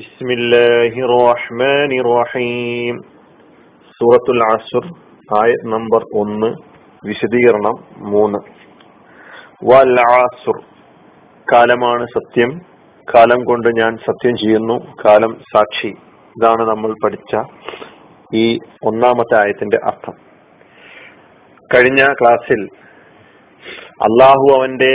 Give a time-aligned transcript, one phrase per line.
[0.00, 2.96] ബിസ്മില്ലാഹി റഹ്മാനി റഹീം
[3.96, 4.84] സൂറത്തുൽ അസുർ
[5.38, 6.48] ആയ നമ്പർ 1
[7.08, 7.76] വിശദീകരണം
[8.12, 8.38] മൂന്ന്.
[9.70, 9.98] വൽ
[11.52, 12.52] കാലമാണ് സത്യം.
[13.08, 14.76] കാലം കൊണ്ട് ഞാൻ സത്യം ചെയ്യുന്നു.
[15.04, 15.92] കാലം സാക്ഷി.
[16.36, 17.42] ഇതാണ് നമ്മൾ പഠിച്ച
[18.42, 18.46] ഈ
[18.90, 20.16] ഒന്നാമത്തെ ആയത്തിന്റെ അർത്ഥം.
[21.74, 22.62] കഴിഞ്ഞ ക്ലാസ്സിൽ
[24.08, 24.92] അള്ളാഹു അവന്റെ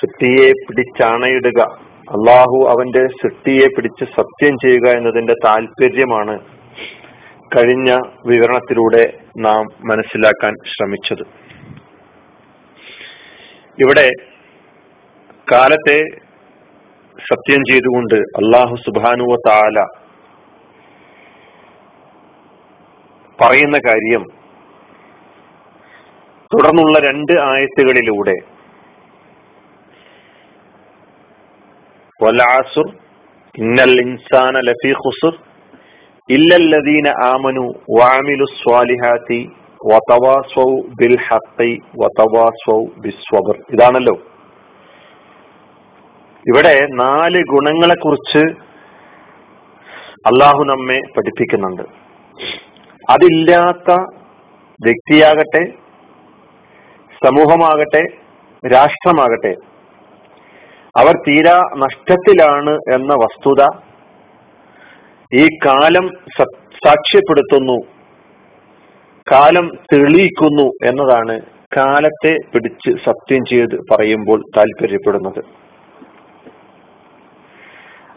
[0.00, 1.60] സുറ്റിയെ പിടിച്ചാണയിടുക
[2.10, 6.40] അള്ളാഹു അവന്റെ സൃഷ്ടിയെ പിടിച്ച് സത്യം ചെയ്യുക എന്നതിന്റെ താല്പര്യമാണ്
[7.56, 7.90] കഴിഞ്ഞ
[8.26, 11.24] വിവരണത്തിലൂടെ നാം മനസ്സിലാക്കാൻ ശ്രമിച്ചത്.
[13.80, 14.10] ഇവിടെ
[15.52, 15.98] കാലത്തെ
[17.32, 19.84] സത്യം ചെയ്തുകൊണ്ട് അള്ളാഹു സുബാനുവ താല
[23.40, 24.24] പറയുന്ന കാര്യം
[26.52, 28.51] തുടർന്നുള്ള രണ്ട് ആയത്തുകളിലൂടെ
[43.70, 44.14] ഇതാണല്ലോ.
[46.48, 48.44] ഇവിടെ നാല് ഗുണങ്ങളെ കുറിച്ച്
[50.26, 51.82] അള്ളാഹു നമ്മെ പഠിപ്പിക്കുന്നുണ്ട്.
[53.10, 53.94] അതില്ലാത്ത
[54.84, 55.72] വ്യക്തിയാകട്ടെ
[57.24, 58.06] സമൂഹമാകട്ടെ
[58.72, 59.71] രാഷ്ട്രമാകട്ടെ
[60.96, 63.62] അവർ തീരാ നഷ്ടത്തിലാണ് എന്ന വസ്തുത
[65.34, 66.06] ഈ കാലം
[66.38, 67.76] സാക്ഷ്യപ്പെടുത്തുന്നു.
[69.32, 71.40] കാലം തെളിയിക്കുന്നു എന്നതാണ്
[71.76, 75.38] കാലത്തെ പിടിച്ച് സത്യം ചെയ്ത് പറയുമ്പോൾ താല്പര്യപ്പെടുന്നത്.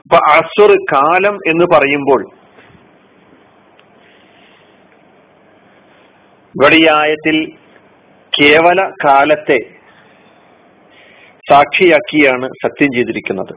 [0.01, 2.21] അപ്പൊ അസുർ കാലം എന്ന് പറയുമ്പോൾ
[6.55, 7.37] ഇവിടെ ആയത്തിൽ
[8.41, 9.59] കേവല കാലത്തെ
[11.51, 13.53] സാക്ഷിയാക്കിയാണ് സത്യം ചെയ്തിരിക്കുന്നത്.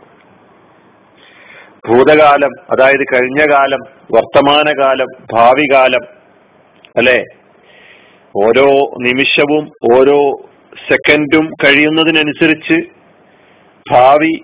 [1.89, 3.81] ഭൂതകാലം അതായത് കഴിഞ്ഞ കാലം
[4.17, 6.05] വർത്തമാനകാലം ഭാവി കാലം
[6.97, 7.25] അല്ലെ?
[8.37, 8.67] ഓരോ
[9.01, 10.31] നിമിഷവും ഓരോ
[10.89, 12.81] സെക്കൻഡും കഴിയുന്നതിനനുസരിച്ച്
[13.91, 14.41] ഭാവി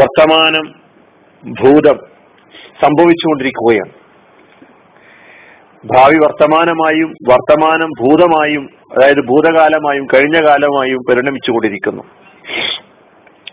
[0.00, 0.74] വർത്തമാനം
[1.44, 1.98] ഭൂതം
[2.82, 4.07] സംഭവിച്ചുകൊണ്ടിരിക്കുകയാണ്.
[5.86, 12.02] ഭാവി വർത്തമാനമായും വർത്തമാനം ഭൂതമായും അതായത് ഭൂതകാലമായും കഴിഞ്ഞ കാലമായും പരിണമിച്ചുകൊണ്ടിരിക്കുന്നു.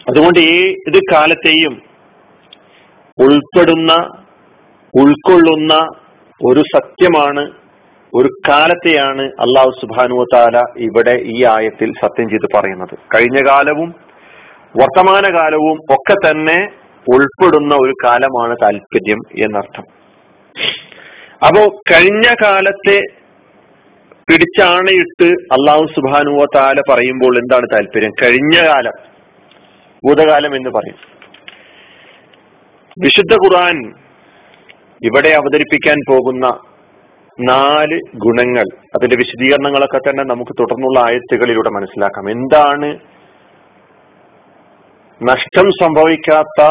[0.10, 1.82] അതുകൊണ്ട് ഏത് കാലത്തെയും
[3.20, 3.94] ഉൾപ്പെടുന്ന
[4.96, 5.74] ഉൾക്കൊള്ളുന്ന
[6.46, 7.52] ഒരു സത്യമാണ്
[8.14, 12.98] ഒരു കാലത്തെയാണ് അള്ളാഹു സുബാനു താല ഇവിടെ ഈ ആയത്തിൽ സത്യം ചെയ്ത് പറയുന്നത്.
[13.16, 13.96] കഴിഞ്ഞ കാലവും
[14.78, 16.70] വർത്തമാന കാലവും ഒക്കെ തന്നെ
[17.14, 19.84] ഉൾപ്പെടുന്ന ഒരു കാലമാണ് താല്പര്യം എന്നർത്ഥം.
[21.44, 23.02] അപ്പോ കഴിഞ്ഞ കാലത്തെ
[24.30, 28.12] പിടിച്ചാണയിട്ട് അള്ളാഹു സുബാനുവ താല പറയുമ്പോൾ എന്താണ് താല്പര്യം?
[28.24, 28.92] കഴിഞ്ഞ കാലം
[30.06, 30.96] ഭൂതകാലം എന്ന് പറയും.
[33.04, 33.94] വിശുദ്ധ ഖുർആൻ
[35.04, 36.48] ഇവിടെ അവതരിപ്പിക്കാൻ പോകുന്ന
[37.40, 38.66] നാല് ഗുണങ്ങൾ
[38.96, 42.30] അതിന്റെ വിശദീകരണങ്ങളൊക്കെ തന്നെ നമുക്ക് തുടർന്നുള്ള ആയത്തുകളിലൂടെ മനസ്സിലാക്കാം.
[42.30, 43.00] എന്താണ്
[45.24, 46.68] നഷ്ടം സംഭവിക്കാത്ത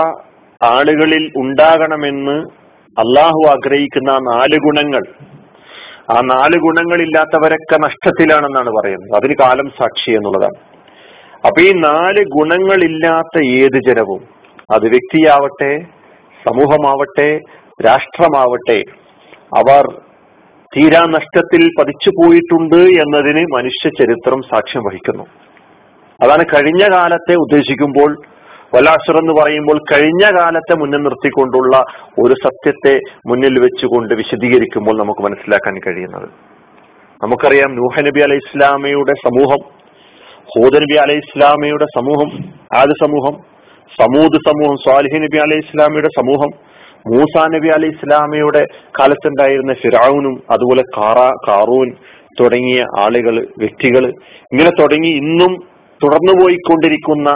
[0.62, 2.63] ആളുകളിൽ ഉണ്ടാകണമെന്ന്
[2.98, 5.02] അള്ളാഹു ആഗ്രഹിക്കുന്ന നാല് ഗുണങ്ങൾ.
[6.10, 9.16] ആ നാല് ഗുണങ്ങളില്ലാത്തവരൊക്കെ നഷ്ടത്തിലാണെന്നാണ് പറയുന്നത്.
[9.16, 10.58] അതിന് കാലം സാക്ഷി എന്നുള്ളതാണ്.
[11.46, 14.22] അപ്പൊ ഈ നാല് ഗുണങ്ങളില്ലാത്ത ഏത് ജനവും
[14.74, 15.80] അത് വ്യക്തിയാവട്ടെ
[16.44, 17.40] സമൂഹമാവട്ടെ
[17.86, 18.82] രാഷ്ട്രമാവട്ടെ
[19.58, 20.00] അവർ
[20.76, 25.24] തീരാ നഷ്ടത്തിൽ പതിച്ചു പോയിട്ടുണ്ട് എന്നതിന് മനുഷ്യ ചരിത്രം സാക്ഷ്യം വഹിക്കുന്നു.
[26.22, 28.16] അതാണ് കഴിഞ്ഞ കാലത്തെ ഉദ്ദേശിക്കുമ്പോൾ
[28.74, 31.74] വലാസുർ എന്ന് പറയുമ്പോൾ കഴിഞ്ഞ കാലത്തെ മുന്നിൽ നിർത്തിക്കൊണ്ടുള്ള
[32.22, 32.94] ഒരു സത്യത്തെ
[33.30, 36.28] മുന്നിൽ വെച്ചുകൊണ്ട് വിശദീകരിക്കുമ്പോൾ നമുക്ക് മനസ്സിലാക്കാൻ കഴിയുന്നത്.
[37.20, 39.60] നമുക്കറിയാം നൂഹ നബി അലൈഹി ഇസ്ലാമയുടെ സമൂഹം
[40.52, 42.30] ഹൂദ നബി അലൈഹി ഇസ്ലാമയുടെ സമൂഹം
[42.80, 43.34] ആദ് സമൂഹം
[44.00, 46.50] സമൂദ് സമൂഹം സ്വാലിഹി നബി അലൈഹി ഇസ്ലാമയുടെ സമൂഹം
[47.06, 48.62] മൂസ നബി അലൈഹി ഇസ്ലാമയുടെ
[49.00, 51.18] കാലത്തുണ്ടായിരുന്ന ഫിറാവുനും അതുപോലെ കാറ
[51.48, 51.88] കാറൂൻ
[52.40, 54.04] തുടങ്ങിയ ആളുകൾ വ്യക്തികൾ
[54.52, 55.52] ഇങ്ങനെ തുടങ്ങി ഇന്നും
[56.00, 57.30] തുടർന്നു പോയിക്കൊണ്ടിരിക്കുന്ന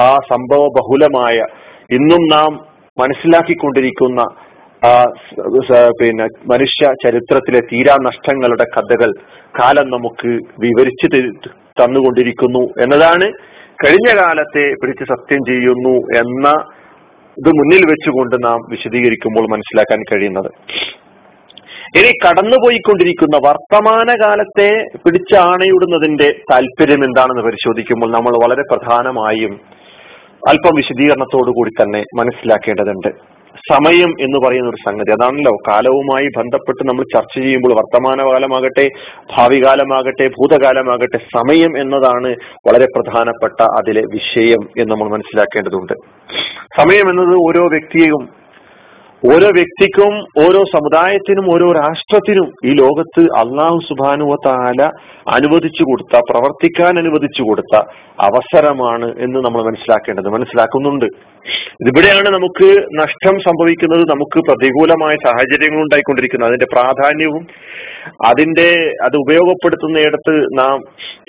[0.00, 1.36] ആ സംഭവ ബഹുലമായ
[1.90, 2.52] ഇന്നും നാം
[3.00, 4.20] മനസ്സിലാക്കിക്കൊണ്ടിരിക്കുന്ന
[4.84, 5.06] ആ
[6.00, 9.10] പിന്നെ മനുഷ്യ ചരിത്രത്തിലെ തീരാ നഷ്ടങ്ങളുടെ കഥകൾ
[9.60, 10.28] കാലം നമുക്ക്
[10.60, 11.06] വിവരിച്ചു
[11.82, 13.26] തന്നുകൊണ്ടിരിക്കുന്നു എന്നതാണ്
[13.84, 16.48] കഴിഞ്ഞ കാലത്തെ പിടിച്ച് സത്യം ചെയ്യുന്നു എന്ന
[17.36, 20.50] ഇത് മുന്നിൽ വെച്ചുകൊണ്ട് നാം വിശദീകരിക്കുമ്പോൾ മനസ്സിലാക്കാൻ കഴിയുന്നത്.
[21.96, 29.60] ഇനി കടന്നുപോയിക്കൊണ്ടിരിക്കുന്ന വർത്തമാന കാലത്തെ പിടിച്ചാണയിടുന്നതിന്റെ താല്പര്യം എന്താണെന്ന് പരിശോധിക്കുമ്പോൾ നമ്മൾ വളരെ പ്രധാനമായും
[30.48, 33.08] അല്പം വിശദീകരണത്തോടു കൂടി തന്നെ മനസ്സിലാക്കേണ്ടതുണ്ട്.
[33.72, 35.56] സമയം എന്ന് പറയുന്ന ഒരു സംഗതി അതാണല്ലോ.
[35.68, 38.90] കാലവുമായി ബന്ധപ്പെട്ട് നമ്മൾ ചർച്ച ചെയ്യുമ്പോൾ വർത്തമാനകാലമാകട്ടെ
[39.36, 42.36] ഭാവി കാലമാകട്ടെ ഭൂതകാലമാകട്ടെ സമയം എന്നതാണ്
[42.66, 45.92] വളരെ പ്രധാനപ്പെട്ട അതിലെ വിഷയം എന്ന് നമ്മൾ മനസ്സിലാക്കേണ്ടതുണ്ട്.
[46.80, 48.41] സമയം എന്നത് ഓരോ വ്യക്തിയെയും
[49.26, 54.90] ഓരോ വ്യക്തിക്കും ഓരോ സമുദായത്തിനും ഓരോ രാഷ്ട്രത്തിനും ഈ ലോകത്ത് അള്ളാഹു സുബാനുവത്താല
[55.28, 57.76] അനുവദിച്ചു കൊടുത്ത പ്രവർത്തിക്കാൻ അനുവദിച്ചു കൊടുത്ത
[58.20, 60.28] അവസരമാണ് എന്ന് നമ്മൾ മനസ്സിലാക്കേണ്ടത്.
[60.28, 61.04] മനസ്സിലാക്കുന്നുണ്ട്.
[61.80, 64.00] ഇവിടെയാണ് നമുക്ക് നഷ്ടം സംഭവിക്കുന്നത്.
[64.00, 66.50] നമുക്ക് പ്രതികൂലമായ സാഹചര്യങ്ങൾ ഉണ്ടായിക്കൊണ്ടിരിക്കുന്നത്.
[66.50, 67.46] അതിന്റെ പ്രാധാന്യവും
[68.26, 70.80] അതിന്റെ അത് ഉപയോഗപ്പെടുത്തുന്നിടത്ത് നാം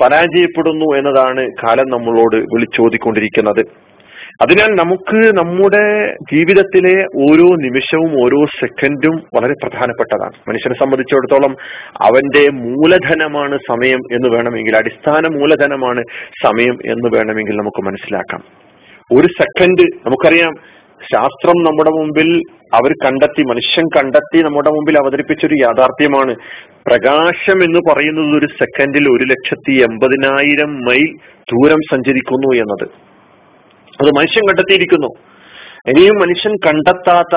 [0.04, 3.93] പരാജയപ്പെടുന്നു എന്നതാണ് കാലം നമ്മളോട് വിളിച്ചോതിക്കൊണ്ടിരിക്കുന്നത്
[4.41, 10.33] അതിനാൽ നമുക്ക് നമ്മുടെ ജീവിതത്തിലെ ഓരോ നിമിഷവും ഓരോ സെക്കൻഡും വളരെ പ്രധാനപ്പെട്ടതാണ്.
[10.47, 11.56] മനുഷ്യനെ സംബന്ധിച്ചിടത്തോളം
[12.01, 16.03] അവന്റെ മൂലധനമാണ് സമയം എന്ന് വേണമെങ്കിൽ അടിസ്ഥാന മൂലധനമാണ്
[16.44, 18.44] സമയം എന്ന് വേണമെങ്കിൽ നമുക്ക് മനസ്സിലാക്കാം.
[19.19, 20.53] ഒരു സെക്കൻഡ് നമുക്കറിയാം
[21.13, 22.41] ശാസ്ത്രം നമ്മുടെ മുമ്പിൽ
[22.74, 26.35] അവർ കണ്ടെത്തി മനുഷ്യൻ കണ്ടെത്തി നമ്മുടെ മുമ്പിൽ അവതരിപ്പിച്ചൊരു യാഥാർത്ഥ്യമാണ്.
[26.88, 33.12] പ്രകാശം എന്ന് പറയുന്നത് ഒരു സെക്കൻഡിൽ ഒരു ലക്ഷത്തി എൺപതിനായിരം മൈൽ ദൂരം സഞ്ചരിക്കുന്നു എന്നത്.
[34.01, 35.07] അത് മനുഷ്യൻ കണ്ടെത്തിയിരിക്കുന്നു.
[35.88, 37.36] ഇനിയും മനുഷ്യൻ കണ്ടെത്താത്ത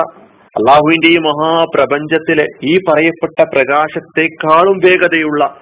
[0.57, 5.55] അള്ളാഹുവിന്റെ ഈ മഹാപ്രപഞ്ചത്തിലെ ഈ പറയപ്പെട്ട പ്രകാശത്തെക്കാളും വേഗതയുള്ള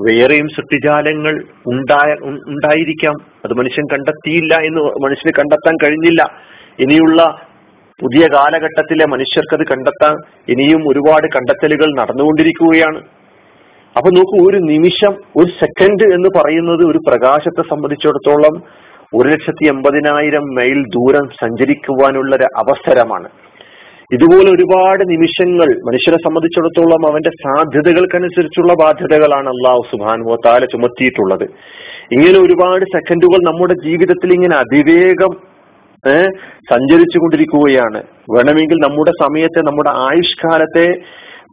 [0.00, 2.12] വേറെയും സൃഷ്ടിജാലങ്ങൾ ഉണ്ടായ
[2.46, 3.14] ഉണ്ടായിരിക്കാം.
[3.44, 6.22] അത് മനുഷ്യൻ കണ്ടെത്തിയില്ല എന്ന് മനുഷ്യന് കണ്ടെത്താൻ കഴിഞ്ഞില്ല.
[6.80, 7.22] ഇനിയുള്ള
[8.02, 10.14] പുതിയ കാലഘട്ടത്തിലെ മനുഷ്യർക്കത് കണ്ടെത്താൻ
[10.48, 13.00] ഇനിയും ഒരുപാട് കണ്ടെത്തലുകൾ നടന്നുകൊണ്ടിരിക്കുകയാണ്.
[13.96, 18.54] അപ്പൊ നോക്കൂ ഒരു നിമിഷം ഒരു സെക്കൻഡ് എന്ന് പറയുന്നത് ഒരു പ്രകാശത്തെ സംബന്ധിച്ചിടത്തോളം
[19.14, 23.28] ഒരു ലക്ഷത്തി എൺപതിനായിരം മൈൽ ദൂരം സഞ്ചരിക്കുവാനുള്ള ഒരു അവസരമാണ്.
[24.12, 31.44] ഇതുപോലെ ഒരുപാട് നിമിഷങ്ങൾ മനുഷ്യരെ സംബന്ധിച്ചിടത്തോളം അവന്റെ സാധ്യതകൾക്കനുസരിച്ചുള്ള ബാധ്യതകളാണ് അള്ളാഹു സുബാനുവോ താല ചുമത്തിയിട്ടുള്ളത്.
[32.12, 35.52] ഇങ്ങനെ ഒരുപാട് സെക്കൻഡുകൾ നമ്മുടെ ജീവിതത്തിൽ ഇങ്ങനെ അതിവേഗം
[36.10, 36.28] ഏർ
[36.70, 40.86] സഞ്ചരിച്ചു കൊണ്ടിരിക്കുകയാണ് വേണമെങ്കിൽ നമ്മുടെ സമയത്തെ നമ്മുടെ ആയുഷ്കാലത്തെ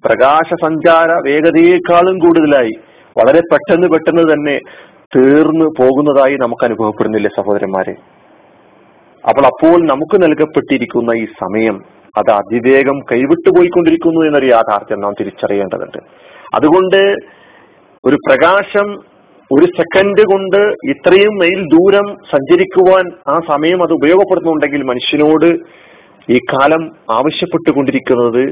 [0.06, 2.72] പ്രകാശ സഞ്ചാര വേഗതയേക്കാളും കൂടുതലായി
[3.18, 4.60] വളരെ പെട്ടെന്ന് പെട്ടെന്ന് തന്നെ
[5.16, 7.92] തീർന്നു പോകുന്നതായി നമുക്ക് അനുഭവപ്പെടുന്നില്ലേ സഹോദരന്മാരെ?
[9.30, 11.82] അപ്പോൾ അപ്പോൾ നമുക്ക് നൽകപ്പെട്ടിരിക്കുന്ന ഈ സമയം
[12.18, 15.98] അത് അതിവേഗം കൈവിട്ടു പോയിക്കൊണ്ടിരിക്കുന്നു എന്നൊരു യാഥാർത്ഥ്യം നാം തിരിച്ചറിയേണ്ടതുണ്ട്.
[16.56, 17.02] അതുകൊണ്ട്
[18.06, 18.88] ഒരു പ്രകാശം
[19.52, 25.50] ഒരു സെക്കൻഡ് കൊണ്ട് ഇത്രയും മെയിൽ ദൂരം സഞ്ചരിക്കുവാൻ ആ സമയം അത് ഉപയോഗപ്പെടുത്തുന്നുണ്ടെങ്കിൽ മനുഷ്യനോട്
[26.32, 28.44] ഈ കാലം ആവശ്യപ്പെട്ടുകൊണ്ടിരിക്കുന്നത്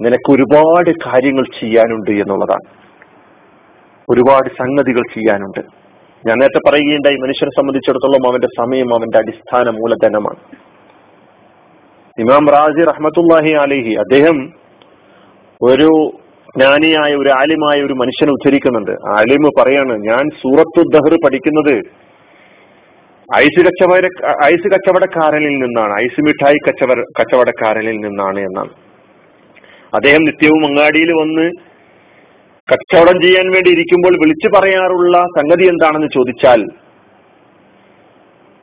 [0.00, 2.66] നിനക്ക് ഒരുപാട് കാര്യങ്ങൾ ചെയ്യാനുണ്ട് എന്നുള്ളതാണ്.
[4.10, 5.85] ഒരുപാട് സംഗതികൾ ചെയ്യാനുണ്ട്.
[6.24, 10.40] ഞാൻ നേരത്തെ പറയുകയുണ്ടായി മനുഷ്യനെ സംബന്ധിച്ചിടത്തോളം അവന്റെ സമയം അവന്റെ അടിസ്ഥാന മൂലധനമാണ്.
[12.18, 14.38] ഇമാം റാസി റഹ്മത്തുല്ലാഹി അലിഹി അദ്ദേഹം
[15.60, 15.90] ഒരു
[16.56, 18.92] ജ്ഞാനിയായ ഒരു ആലിമായ ഒരു മനുഷ്യനെ ഉദ്ധരിക്കുന്നുണ്ട്.
[19.18, 21.74] ആലിമ് പറയാണ് ഞാൻ സൂറത്തു ദഹർ പഠിക്കുന്നത്
[23.28, 24.06] ഐസ് കച്ചവട
[24.50, 25.92] ഐസ് കച്ചവടക്കാരനിൽ നിന്നാണ്.
[26.04, 28.72] ഐസ് മിഠായി കച്ചവട കച്ചവടക്കാരനിൽ നിന്നാണ് എന്നാണ്.
[29.94, 31.46] അദ്ദേഹം നിത്യവും അങ്ങാടിയിൽ വന്ന്
[32.68, 36.60] കച്ചവടം ചെയ്യാൻ വേണ്ടി ഇരിക്കുമ്പോൾ വിളിച്ചു പറയാറുള്ള സംഗതി എന്താണെന്ന് ചോദിച്ചാൽ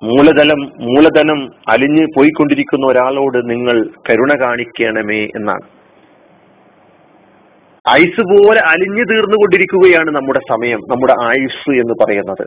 [0.02, 1.40] മൂലധനം മൂലധനം
[1.70, 3.78] അലിഞ്ഞ് പോയിക്കൊണ്ടിരിക്കുന്ന ഒരാളോട് നിങ്ങൾ
[4.10, 5.66] കരുണ കാണിക്കണമേ എന്നാണ്.
[7.86, 12.46] ഐസ് പോലെ അലിഞ്ഞു തീർന്നുകൊണ്ടിരിക്കുകയാണ് നമ്മുടെ സമയം നമ്മുടെ ആയുസ് എന്ന് പറയുന്നത്.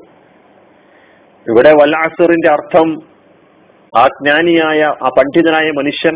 [1.46, 2.88] ഇവിടെ വല്ലാസറിന്റെ അർത്ഥം
[3.98, 6.14] ആ ജ്ഞാനിയായ ആ പണ്ഡിതനായ മനുഷ്യൻ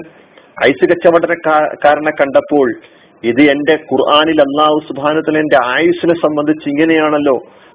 [0.65, 2.69] ഐസ് കച്ചവടക്കാരനെ കണ്ടപ്പോൾ
[3.25, 7.35] ഇത് എന്റെ ഖുർആാനിൽ അള്ളാഹു സുബാനത്തിൽ എന്റെ ആയുസിനെ സംബന്ധിച്ച് ഇങ്ങനെയാണല്ലോ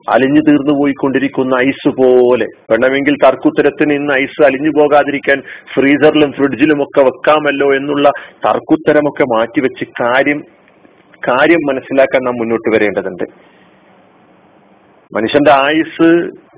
[0.10, 2.48] അലിഞ്ഞു തീർന്നു പോയിക്കൊണ്ടിരിക്കുന്ന ഐസ് പോലെ.
[2.72, 5.40] വേണമെങ്കിൽ തർക്കുത്തരത്തിന് ഇന്ന് ഐസ് അലിഞ്ഞു പോകാതിരിക്കാൻ
[5.74, 8.10] ഫ്രീസറിലും ഫ്രിഡ്ജിലും ഒക്കെ വെക്കാമല്ലോ എന്നുള്ള
[8.46, 10.42] തർക്കുത്തരമൊക്കെ മാറ്റിവെച്ച് കാര്യം
[11.28, 13.24] കാര്യം മനസ്സിലാക്കാൻ നാം മുന്നോട്ട് വരേണ്ടതുണ്ട്.
[15.14, 16.08] മനുഷ്യന്റെ ആയുസ്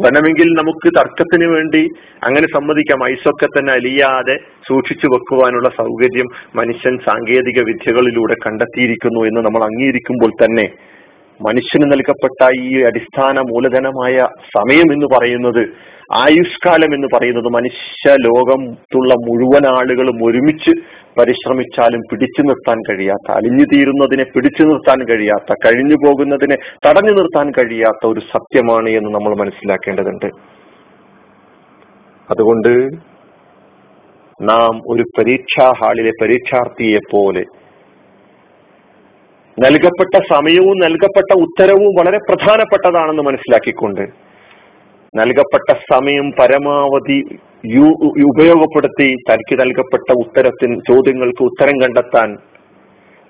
[0.03, 1.87] വേണമെങ്കിൽ നമുക്ക് തർക്കത്തിന് വേണ്ടി
[2.23, 3.03] അങ്ങനെ സമ്മതിക്കാം.
[3.03, 4.35] ആയുസൊക്കെ തന്നെ അലിയാതെ
[4.67, 6.25] സൂക്ഷിച്ചു വെക്കുവാനുള്ള സൗകര്യം
[6.55, 10.67] മനുഷ്യൻ സാങ്കേതിക വിദ്യകളിലൂടെ കണ്ടെത്തിയിരിക്കുന്നു എന്ന് നമ്മൾ അംഗീകരിക്കുമ്പോൾ തന്നെ
[11.45, 14.15] മനുഷ്യന് നൽകപ്പെട്ട ഈ അടിസ്ഥാന മൂലധനമായ
[14.57, 15.61] സമയം എന്ന് പറയുന്നത്
[16.13, 20.71] ആയുഷ്കാലം എന്ന് പറയുന്നത് മനുഷ്യ ലോകത്തുള്ള മുഴുവൻ ആളുകളും ഒരുമിച്ച്
[21.19, 28.19] പരിശ്രമിച്ചാലും പിടിച്ചു നിർത്താൻ കഴിയാത്ത അലിഞ്ഞു തീരുന്നതിനെ പിടിച്ചു നിർത്താൻ കഴിയാത്ത കഴിഞ്ഞു പോകുന്നതിനെ തടഞ്ഞു നിർത്താൻ കഴിയാത്ത ഒരു
[28.19, 30.29] സത്യമാണ് എന്ന് നമ്മൾ മനസ്സിലാക്കേണ്ടതുണ്ട്.
[32.29, 32.73] അതുകൊണ്ട്
[34.43, 37.43] നാം ഒരു പരീക്ഷാ ഹാളിലെ പരീക്ഷാർത്ഥിയെ പോലെ
[39.57, 44.03] നൽകപ്പെട്ട സമയവും നൽകപ്പെട്ട ഉത്തരവും വളരെ പ്രധാനപ്പെട്ടതാണെന്ന് മനസ്സിലാക്കിക്കൊണ്ട്
[45.13, 47.17] നൽകപ്പെട്ട സമയം പരമാവധി
[48.31, 52.29] ഉപയോഗപ്പെടുത്തി തനിക്ക് നൽകപ്പെട്ട ഉത്തരത്തിന് ചോദ്യങ്ങൾക്ക് ഉത്തരം കണ്ടെത്താൻ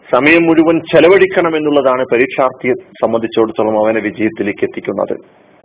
[0.08, 5.16] സമയം മുഴുവൻ ചെലവഴിക്കണം എന്നുള്ളതാണ് പരീക്ഷാർത്ഥിയെ സംബന്ധിച്ചിടത്തോളം അവനെ വിജയത്തിലേക്ക് എത്തിക്കുന്നത്.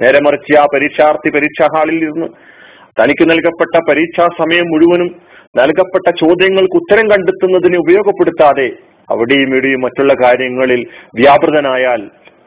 [0.00, 2.28] നേരെ മറിച്ച് ആ പരീക്ഷാർത്ഥി പരീക്ഷാ ഹാളിൽ ഇരുന്ന്
[3.00, 5.10] തനിക്ക് നൽകപ്പെട്ട പരീക്ഷാ സമയം മുഴുവനും
[5.56, 8.68] നൽകപ്പെട്ട ചോദ്യങ്ങൾക്ക് ഉത്തരം കണ്ടെത്തുന്നതിന് ഉപയോഗപ്പെടുത്താതെ
[9.10, 10.82] അവിടെയും ഇവിടെയും മറ്റുള്ള കാര്യങ്ങളിൽ
[11.16, 12.02] വ്യാപൃതനായാൽ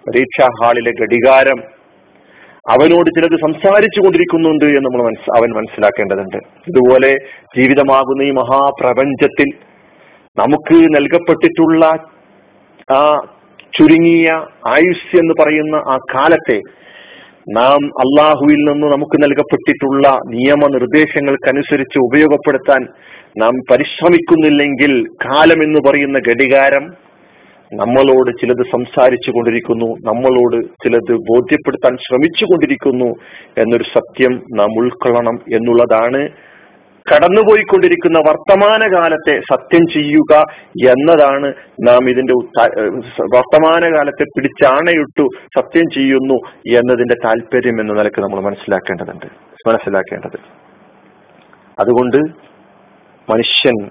[0.07, 1.59] പരീക്ഷാ ഹാളിലെ ഘടികാരം
[2.69, 6.37] അവനോട് ചിലത് സംസാരിച്ചു കൊണ്ടിരിക്കുന്നുണ്ട് എന്ന് നമ്മൾ മനസ് അവൻ മനസ്സിലാക്കേണ്ടതുണ്ട്.
[6.67, 7.11] ഇതുപോലെ
[7.57, 9.49] ജീവിതമാകുന്ന ഈ മഹാപ്രപഞ്ചത്തിൽ
[10.37, 11.85] നമുക്ക് നൽകപ്പെട്ടിട്ടുള്ള
[12.91, 13.01] ആ
[13.77, 14.29] ചുരുങ്ങിയ
[14.67, 16.57] ആയുസ് എന്ന് പറയുന്ന ആ കാലത്തെ
[17.47, 22.87] നാം അള്ളാഹുവിൽ നിന്ന് നമുക്ക് നൽകപ്പെട്ടിട്ടുള്ള നിയമനിർദ്ദേശങ്ങൾക്കനുസരിച്ച് ഉപയോഗപ്പെടുത്താൻ
[23.39, 26.85] നാം പരിശ്രമിക്കുന്നില്ലെങ്കിൽ കാലം എന്ന് പറയുന്ന ഘടികാരം
[27.71, 33.09] നമ്മളോട് ചിലത് സംസാരിച്ചു കൊണ്ടിരിക്കുന്നു നമ്മളോട് ചിലത് ബോധ്യപ്പെടുത്താൻ ശ്രമിച്ചു കൊണ്ടിരിക്കുന്നു
[33.57, 36.21] എന്നൊരു സത്യം നാം ഉൾക്കൊള്ളണം എന്നുള്ളതാണ്
[37.11, 40.45] കടന്നുപോയിക്കൊണ്ടിരിക്കുന്ന വർത്തമാനകാലത്തെ സത്യം ചെയ്യുക
[40.89, 42.33] എന്നതാണ് നാം ഇതിന്റെ
[43.35, 46.33] വർത്തമാനകാലത്തെ പിടിച്ചാണയിട്ടു സത്യം ചെയ്യുന്നു
[46.77, 49.25] എന്നതിന്റെ താല്പര്യം എന്ന നിലയ്ക്ക് നമ്മൾ മനസ്സിലാക്കേണ്ടതുണ്ട്.
[49.67, 50.39] മനസ്സിലാക്കേണ്ടത്.
[51.79, 52.17] അതുകൊണ്ട്
[53.31, 53.85] മനുഷ്യൻ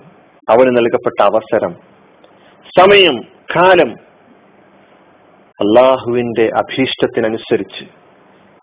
[0.49, 1.75] അവന് നൽകപ്പെട്ട അവസരം
[2.79, 3.23] സമയം
[3.57, 3.91] കാലം
[5.61, 7.85] അള്ളാഹുവിന്റെ അഭീഷ്ടത്തിനനുസരിച്ച്.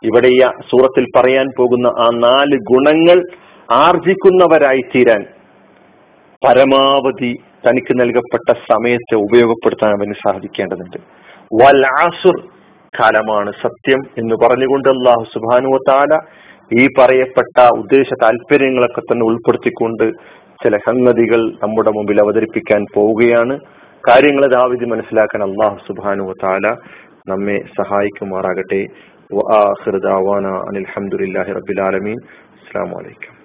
[0.04, 3.24] ഇവിടെ ഈ സൂറത്തിൽ പറയാൻ പോകുന്ന ആ നാല് ഗുണങ്ങൾ
[3.80, 5.22] ആർജിക്കുന്നവരായി തീരാൻ
[6.46, 7.32] പരമാവധി
[7.66, 10.98] തനിക്ക് നൽകപ്പെട്ട സമയത്തെ ഉപയോഗപ്പെടുത്താൻ അവന് സാധിക്കേണ്ടതുണ്ട്.
[11.60, 12.38] വലാസുർ
[13.00, 16.14] കാലമാണ് സത്യം എന്ന് പറഞ്ഞുകൊണ്ട് അള്ളാഹു സുബാനുവത്താല
[16.82, 20.06] ഈ പറയപ്പെട്ട ഉദ്ദേശ താല്പര്യങ്ങളൊക്കെ തന്നെ ഉൾപ്പെടുത്തിക്കൊണ്ട്
[20.64, 23.56] ചില സംഗതികൾ നമ്മുടെ മുമ്പിൽ അവതരിപ്പിക്കാൻ പോവുകയാണ്.
[24.10, 26.68] കാര്യങ്ങൾ ദാവിധി മനസ്സിലാക്കാൻ അള്ളാഹു സുബാനു താല
[27.32, 28.82] നമ്മെ സഹായിക്കുമാറാകട്ടെ.
[30.70, 32.18] അനിൽഹമുല്ലാഹി റബിലാലമീൻ
[32.56, 33.41] അസ്സാം വലൈക്കും